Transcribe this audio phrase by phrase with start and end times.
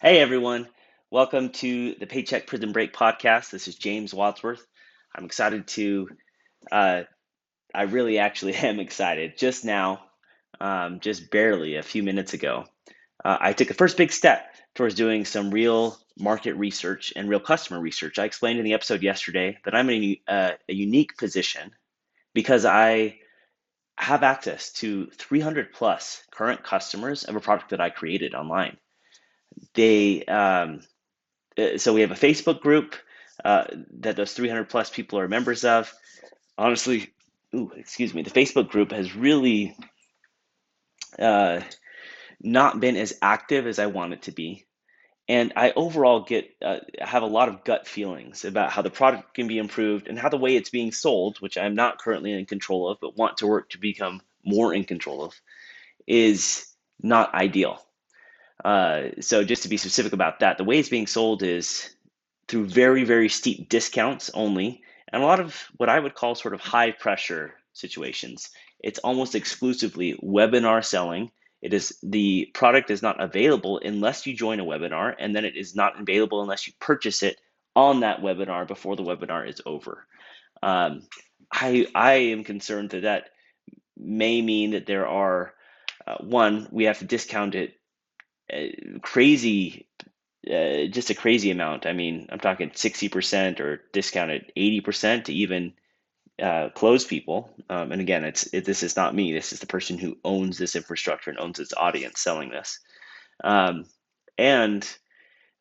[0.00, 0.68] Hey everyone,
[1.10, 3.50] welcome to the Paycheck Prison Break podcast.
[3.50, 4.64] This is James Wadsworth.
[5.12, 6.08] I'm excited to,
[6.70, 7.02] uh,
[7.74, 9.36] I really actually am excited.
[9.36, 10.04] Just now,
[10.60, 12.66] um, just barely a few minutes ago,
[13.24, 17.40] uh, I took a first big step towards doing some real market research and real
[17.40, 18.20] customer research.
[18.20, 21.72] I explained in the episode yesterday that I'm in a, uh, a unique position
[22.34, 23.18] because I
[23.96, 28.76] have access to 300 plus current customers of a product that I created online
[29.74, 30.80] they um,
[31.58, 32.94] uh, so we have a Facebook group
[33.44, 33.64] uh,
[34.00, 35.92] that those 300 plus people are members of.
[36.56, 37.12] Honestly,
[37.54, 39.76] ooh, excuse me, the Facebook group has really
[41.18, 41.60] uh,
[42.40, 44.64] not been as active as I want it to be.
[45.30, 49.34] And I overall get uh, have a lot of gut feelings about how the product
[49.34, 52.46] can be improved and how the way it's being sold, which I'm not currently in
[52.46, 55.34] control of, but want to work to become more in control of,
[56.06, 56.66] is
[57.02, 57.84] not ideal.
[58.64, 61.94] Uh, so just to be specific about that, the way it's being sold is
[62.48, 64.82] through very, very steep discounts only,
[65.12, 68.50] and a lot of what I would call sort of high pressure situations.
[68.80, 71.30] It's almost exclusively webinar selling.
[71.62, 75.56] It is the product is not available unless you join a webinar, and then it
[75.56, 77.40] is not available unless you purchase it
[77.74, 80.06] on that webinar before the webinar is over.
[80.62, 81.02] Um,
[81.52, 83.30] I I am concerned that that
[83.96, 85.54] may mean that there are
[86.06, 87.77] uh, one we have to discount it
[89.02, 89.88] crazy,
[90.46, 91.86] uh, just a crazy amount.
[91.86, 95.74] I mean, I'm talking 60% or discounted 80% to even
[96.42, 97.50] uh, close people.
[97.68, 99.32] Um, and again, it's it, this is not me.
[99.32, 102.78] This is the person who owns this infrastructure and owns its audience selling this.
[103.42, 103.86] Um,
[104.36, 104.88] and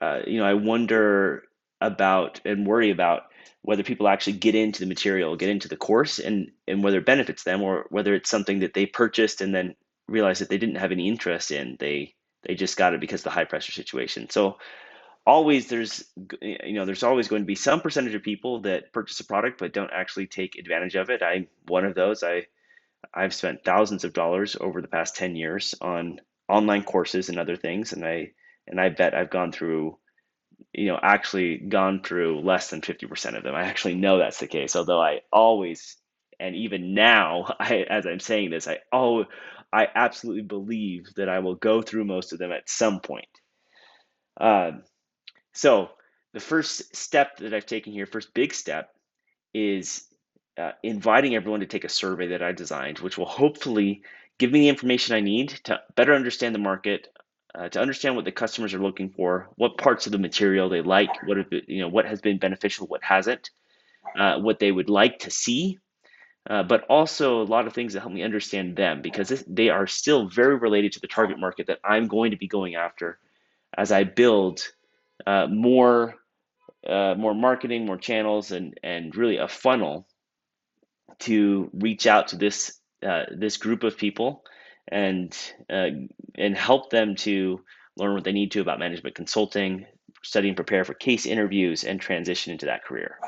[0.00, 1.44] uh, you know, I wonder
[1.80, 3.24] about and worry about
[3.62, 7.06] whether people actually get into the material, get into the course, and and whether it
[7.06, 9.74] benefits them, or whether it's something that they purchased and then
[10.08, 11.76] realize that they didn't have any interest in.
[11.78, 14.30] They they just got it because of the high pressure situation.
[14.30, 14.58] So
[15.26, 16.04] always there's
[16.40, 19.58] you know there's always going to be some percentage of people that purchase a product
[19.58, 21.22] but don't actually take advantage of it.
[21.22, 22.22] I'm one of those.
[22.22, 22.46] I
[23.14, 27.56] I've spent thousands of dollars over the past 10 years on online courses and other
[27.56, 28.32] things and I
[28.66, 29.98] and I bet I've gone through
[30.72, 33.54] you know actually gone through less than 50% of them.
[33.54, 35.96] I actually know that's the case although I always
[36.40, 39.26] and even now I as I'm saying this I oh
[39.72, 43.28] I absolutely believe that I will go through most of them at some point.
[44.40, 44.82] Um,
[45.52, 45.90] so
[46.32, 48.90] the first step that I've taken here, first big step,
[49.54, 50.04] is
[50.58, 54.02] uh, inviting everyone to take a survey that I designed, which will hopefully
[54.38, 57.08] give me the information I need to better understand the market,
[57.54, 60.82] uh, to understand what the customers are looking for, what parts of the material they
[60.82, 63.50] like, what have you know what has been beneficial, what hasn't,
[64.18, 65.78] uh, what they would like to see
[66.50, 69.68] uh, but also a lot of things that help me understand them because this, they
[69.68, 73.20] are still very related to the target market that I'm going to be going after
[73.78, 74.60] as I build
[75.26, 76.16] uh, more
[76.86, 80.08] uh, more marketing, more channels, and and really a funnel
[81.20, 84.42] to reach out to this uh, this group of people
[84.88, 85.36] and
[85.72, 85.90] uh,
[86.34, 87.60] and help them to
[87.96, 89.86] learn what they need to about management consulting,
[90.24, 93.18] study and prepare for case interviews, and transition into that career.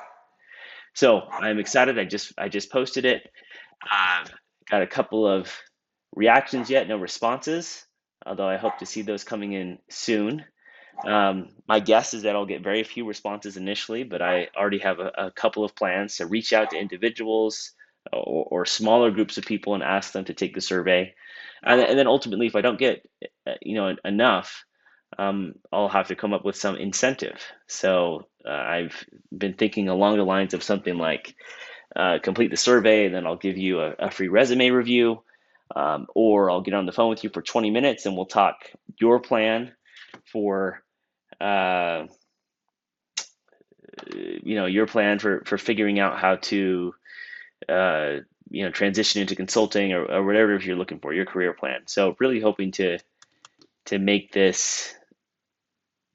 [0.95, 1.99] So I'm excited.
[1.99, 3.31] I just I just posted it.
[3.91, 4.25] Uh,
[4.71, 5.53] got a couple of
[6.15, 7.85] reactions yet, no responses.
[8.25, 10.45] Although I hope to see those coming in soon.
[11.05, 15.01] Um, my guess is that I'll get very few responses initially, but I already have
[15.01, 17.73] a, a couple of plans to reach out to individuals
[18.13, 21.15] or, or, smaller groups of people and ask them to take the survey.
[21.63, 23.09] And, and then ultimately, if I don't get
[23.47, 24.65] uh, you know enough,
[25.19, 27.41] um, I'll have to come up with some incentive.
[27.69, 29.05] So uh, I've
[29.37, 31.35] been thinking along the lines of something like
[31.95, 35.23] uh, complete the survey, and then I'll give you a, a free resume review,
[35.75, 38.57] um, or I'll get on the phone with you for 20 minutes and we'll talk
[38.99, 39.73] your plan
[40.31, 40.83] for.
[41.41, 42.07] Uh,
[44.43, 46.95] you know your plan for for figuring out how to
[47.69, 48.17] uh,
[48.51, 52.17] you know transition into consulting or, or whatever you're looking for your career plan so
[52.19, 52.99] really hoping to
[53.87, 54.95] to make this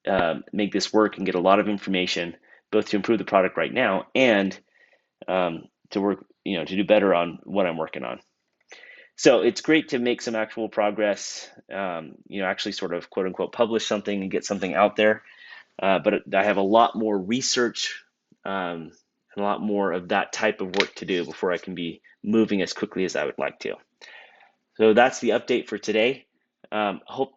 [0.07, 2.35] uh, make this work and get a lot of information,
[2.71, 4.57] both to improve the product right now and
[5.27, 8.19] um, to work, you know, to do better on what I'm working on.
[9.15, 13.25] So it's great to make some actual progress, um, you know, actually sort of quote
[13.25, 15.23] unquote publish something and get something out there.
[15.81, 18.03] Uh, but I have a lot more research
[18.45, 18.91] um,
[19.35, 22.01] and a lot more of that type of work to do before I can be
[22.23, 23.75] moving as quickly as I would like to.
[24.75, 26.27] So that's the update for today.
[26.71, 27.33] Um, hope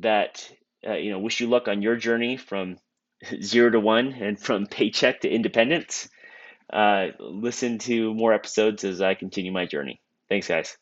[0.00, 0.50] that
[0.86, 2.78] uh, you know, wish you luck on your journey from
[3.42, 6.08] zero to one and from paycheck to independence.
[6.72, 10.00] Uh, listen to more episodes as I continue my journey.
[10.28, 10.76] Thanks, guys.